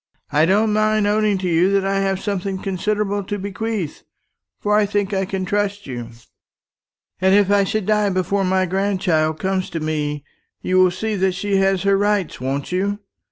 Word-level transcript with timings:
"I 0.31 0.47
don't 0.47 0.73
mind 0.73 1.05
owning 1.05 1.37
to 1.37 1.47
you 1.47 1.69
that 1.73 1.85
I 1.85 1.99
have 1.99 2.19
something 2.19 2.57
considerable 2.57 3.23
to 3.25 3.37
bequeath; 3.37 4.01
for 4.59 4.75
I 4.75 4.87
think 4.87 5.13
I 5.13 5.25
can 5.25 5.45
trust 5.45 5.85
you. 5.85 6.09
And 7.21 7.35
if 7.35 7.51
I 7.51 7.63
should 7.63 7.85
die 7.85 8.09
before 8.09 8.43
my 8.43 8.65
grandchild 8.65 9.37
comes 9.39 9.69
to 9.69 9.79
me, 9.79 10.23
you 10.59 10.79
will 10.79 10.89
see 10.89 11.13
that 11.17 11.33
she 11.33 11.57
has 11.57 11.83
her 11.83 11.99
rights, 11.99 12.41
won't 12.41 12.71
you? 12.71 12.97